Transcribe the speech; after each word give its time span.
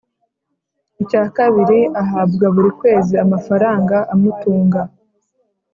Icya 1.01 1.23
kabiri 1.35 1.79
ahabwa 2.01 2.45
buri 2.55 2.69
kwezi 2.79 3.13
amafaranga 3.25 3.97
amutunga 4.13 4.81